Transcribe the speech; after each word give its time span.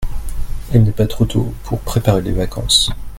il 0.73 0.81
n'est 0.81 0.91
pas 0.93 1.05
trop 1.05 1.25
tôt 1.25 1.53
pour 1.63 1.79
préparer 1.81 2.23
les 2.23 2.31
vacances. 2.31 2.89